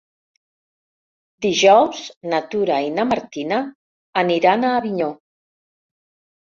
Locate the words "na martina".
2.97-3.63